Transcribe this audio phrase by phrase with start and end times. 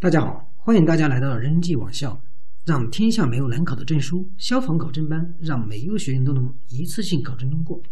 [0.00, 2.18] 大家好，欢迎大家来到人际网校，
[2.64, 4.26] 让天下没有难考的证书。
[4.38, 7.82] 消防考证班让每一个学员都能一次性考证通过。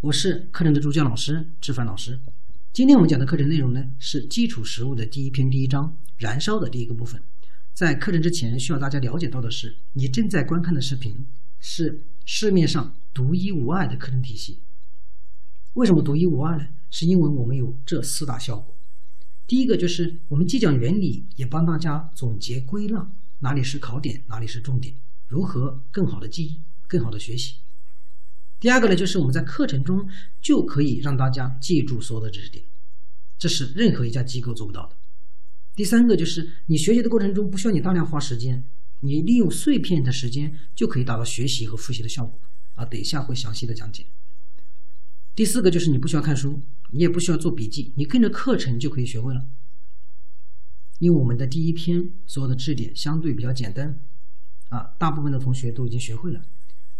[0.00, 2.18] 我是课程的主讲老师志凡老师。
[2.72, 7.20] 今天我们讲的课程内容呢，是基础实务的第一篇第一章燃烧的第一个部分。
[7.74, 11.26] 在课程之前，需要大家了解到的是，你正在观看的视频
[11.60, 14.62] 是市面上独一无二的课程体系。
[15.74, 16.66] 为什么独一无二呢？
[16.88, 18.74] 是因为我们有这四大效果。
[19.48, 24.94] 第一个就是我们既讲原理，也帮大家总结归纳哪里是考点，哪里是重点，
[25.26, 27.54] 如何更好的记忆，更好的学习。
[28.60, 30.06] 第二个呢，就是我们在课程中
[30.42, 32.62] 就可以让大家记住所有的知识点，
[33.38, 34.94] 这是任何一家机构做不到的。
[35.74, 38.62] 第三个就是你学习的过程中不需要你大量花时间，
[39.00, 42.38] 你利用碎片的时间就可以达到学习和复习的效果。
[42.74, 44.04] 啊，等一下会详细的讲解。
[45.34, 46.60] 第四个就是你不需要看书。
[46.90, 49.46] 你也不需要做笔记，你跟着课程就可以学会了。
[50.98, 54.00] 因为我们的第一篇所有的知识点相对比较简单，
[54.68, 56.42] 啊，大部分的同学都已经学会了。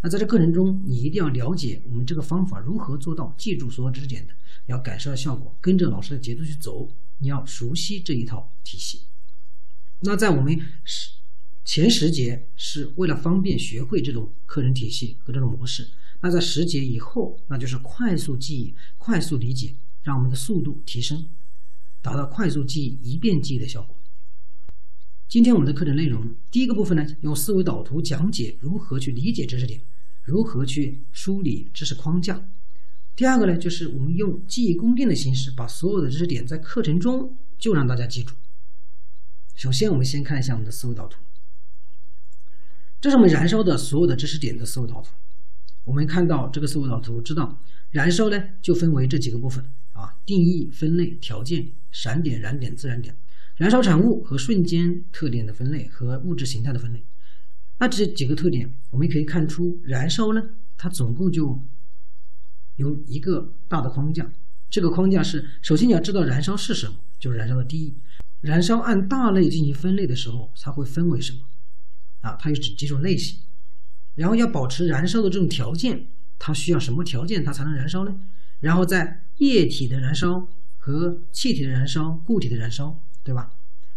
[0.00, 4.34] 那在这课程中，你一定要了解我们这个方法如何做到记住所有知识点的，
[4.66, 6.89] 要感受到效果，跟着老师的节奏去走。
[7.20, 9.00] 你要熟悉这一套体系。
[10.03, 11.11] 那在我们十
[11.64, 15.89] 前十节是为了方便学会这种课程体系和这种模式。
[16.21, 21.27] 那在十节以后，那就是快速记忆、快速理解，让我们的速度提升，
[22.03, 23.97] 达到快速记忆、一遍记忆的效果。
[25.29, 29.81] 今天我们的课程内容，第一个部分呢，用思维导图讲解如何去理解知识点，
[30.23, 32.49] 如何去梳理知识框架。
[33.15, 38.35] 第二个呢，就是我们用记忆宫殿的形式，把所有的知识点在课程中就让大家记住。
[39.55, 41.21] 首先，我们先看一下我们的思维导图，
[43.01, 45.11] 这是我们燃烧的所有的知识点的思维导图。
[45.89, 47.58] 我们看到这个思维导图，知道
[47.92, 53.16] 燃烧呢就分为这几个部分啊：定义、分类、条件、闪点、燃点、自燃点、
[53.56, 57.06] 燃烧产物和瞬间特点的分类和物质形态的分类。
[57.78, 61.59] 那这几个特点，我们可以看出，燃烧呢，它总共就
[62.77, 64.31] 有一个大的框架。
[64.69, 67.94] 这个框架是：首先你要知道燃烧是什么，就是燃烧的定义。
[68.43, 71.38] 燃烧按大类进行分类的时候，它会分为什么？
[72.21, 73.41] 啊，它有几几种类型。
[74.19, 76.09] 然后要保持燃烧的这种条件，
[76.41, 78.19] 它需要什么条件它才能燃烧呢？
[78.59, 83.53] 然后在液体的燃烧和气体的燃烧、固体的燃烧，对吧？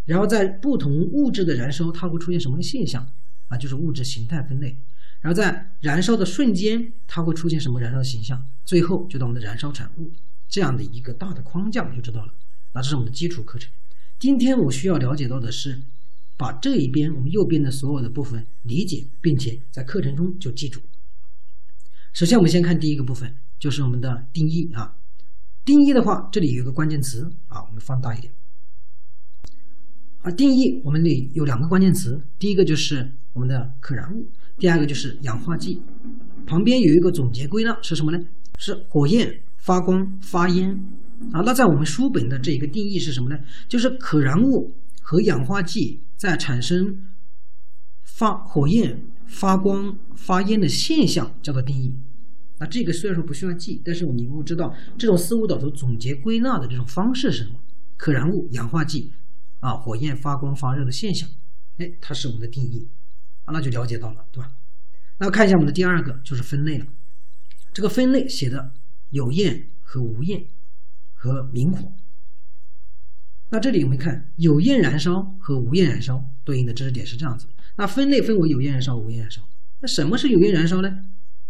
[0.05, 3.11] 然后在不同物质的燃烧，它会出现什么现象
[3.47, 3.57] 啊？
[3.57, 4.77] 就是物质形态分类。
[5.21, 8.47] 然后在燃烧的瞬间，它会出现什么燃烧的形象？
[8.63, 10.11] 最后就到我们的燃烧产物
[10.47, 12.31] 这样的一个大的框架，我就知道了。
[12.73, 13.71] 那这是我们的基础课程。
[14.19, 15.81] 今天我需要了解到的是。
[16.41, 20.81] 把这一边我们右边的所有的部分理解，并且在课程中就记住。
[22.13, 24.97] 首先，我们先看第一个部分，就是我们的定义啊。
[25.63, 28.33] 定义的话，这里有一个关键词啊，我们放大一点。
[30.23, 35.79] 啊，定义我们里有两个关键词，第一个就是我们的可燃物，第二个就是氧化剂。
[36.47, 38.19] 旁边有一个总结归纳是什么呢？
[38.57, 40.71] 是火焰、发光、发烟
[41.33, 41.41] 啊。
[41.45, 43.39] 那在我们书本的这一个定义是什么呢？
[43.69, 46.03] 就是可燃物和氧化剂。
[46.21, 47.07] 在产生
[48.03, 51.95] 发火焰、发光、发烟的现象叫做定义。
[52.59, 57.59] 那这个虽然说不需要记，但是你能够知道这种思维导图总结归纳的这种方式是什么？
[57.97, 59.11] 可燃物、氧化剂
[59.61, 61.27] 啊，火焰、发光、发热的现象，
[61.77, 62.87] 哎，它是我们的定义
[63.45, 64.53] 啊，那就了解到了，对吧？
[65.17, 66.85] 那看一下我们的第二个就是分类了。
[67.73, 68.71] 这个分类写的
[69.09, 70.45] 有焰和无焰
[71.15, 71.91] 和明火。
[73.53, 77.47] 那这里我们看有焰燃烧和无焰燃烧对应的知识点是这样子。
[77.75, 79.41] 那分类分为有焰燃烧、无焰燃烧。
[79.81, 80.97] 那什么是有焰燃烧呢？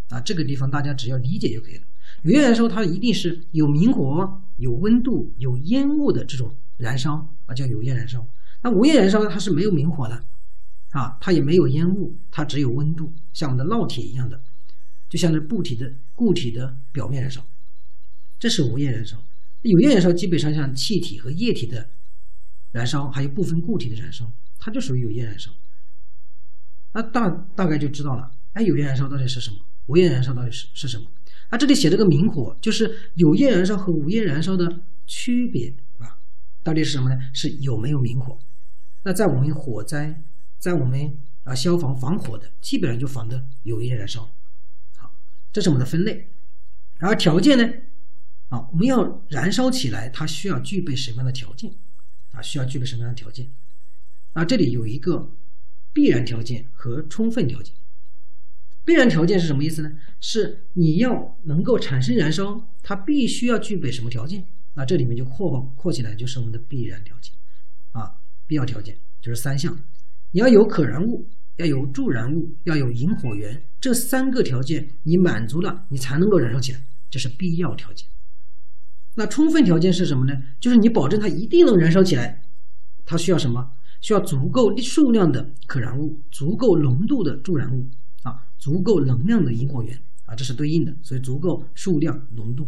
[0.09, 1.83] 啊，这个地方大家只要理解就可以了。
[2.23, 8.25] 有焰燃烧它一定是有明火、有温度、有烟雾的这种燃烧啊，叫有焰燃烧。
[8.63, 10.23] 那无焰燃烧呢它是没有明火的，
[10.89, 14.41] 啊，它也没有烟雾，它只有温度，像我们的烙铁一样的，
[15.07, 17.45] 就像是固体的固体的表面燃烧，
[18.39, 19.17] 这是无焰燃烧。
[19.61, 21.89] 有焰燃烧基本上像气体和液体的
[22.71, 25.51] 燃烧，还有部分固体的燃烧，它就属于有焰燃烧。
[26.93, 29.57] 那大大概就知道了，哎，有焰燃烧到底是什么？
[29.87, 31.05] 无焰燃烧到底是是什么？
[31.49, 36.17] 啊，这里写这个明火，就是有焰燃烧和无焰燃烧的区别，对吧？
[36.63, 37.19] 到底是什么呢？
[37.33, 38.39] 是有没有明火？
[39.03, 40.23] 那在我们火灾，
[40.59, 44.29] 在我们啊消防防火的，基本上就防的有焰燃烧。
[44.97, 45.13] 好，
[45.51, 46.29] 这是我们的分类。
[46.97, 47.67] 然后条件呢？
[48.51, 51.71] 啊，我们要燃烧起来，它需要具备什么样的条件？
[52.31, 53.49] 啊，需要具备什么样的条件？
[54.33, 55.31] 啊，这里有一个
[55.93, 57.73] 必然条件和充分条件。
[58.83, 59.91] 必然条件是什么意思呢？
[60.19, 64.45] 是你要能够产生燃烧，它必须要具备什么条件？
[64.73, 67.33] 那这里面就扩扩起来，就是我们的必然条件，
[67.93, 68.97] 啊，必要条件。
[69.21, 69.79] 就是三项，
[70.31, 78.07] 你要有可燃物，要有助燃物，要有引火源，这三个条件你满足了，你才能够燃烧起来，这是必要条件。
[79.15, 80.41] 那充分条件是什么呢？
[80.59, 82.41] 就是你保证它一定能燃烧起来，
[83.05, 83.71] 它需要什么？
[83.99, 87.85] 需要足够数量的可燃物，足够浓度的助燃物
[88.23, 90.95] 啊，足够能量的引火源啊，这是对应的。
[91.03, 92.67] 所以足够数量、浓度、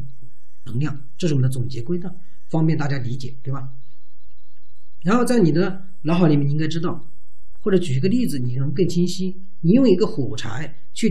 [0.65, 2.13] 能量，这是我们的总结归纳，
[2.49, 3.69] 方便大家理解，对吧？
[5.01, 7.03] 然后在你的脑海里面，你应该知道，
[7.61, 9.35] 或者举一个例子，你能更清晰。
[9.61, 11.09] 你用一个火柴去